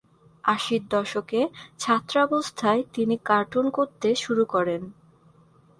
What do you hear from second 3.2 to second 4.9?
Cartoon করতে শুরু করেন।